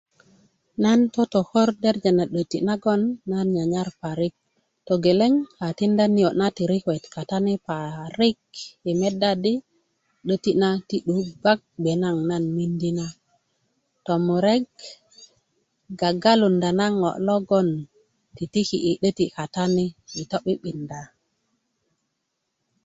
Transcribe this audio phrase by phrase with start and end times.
[0.83, 2.99] nan totokor derja na 'döti' nagoŋ
[3.31, 4.33] nan nyanyar parik
[4.87, 7.05] togeleŋ na a tinda niyo' na tirikuwet
[7.95, 8.39] parik
[8.83, 9.53] yi meda di
[10.25, 13.07] 'döti' na ti 'duu gbak gbe nagoŋ na miindi na
[14.05, 14.65] tomurek
[15.99, 17.67] gagalunda na ŋo logoŋ
[18.53, 21.01] tiki' yi 'döti' kata ni yi to'bi'binda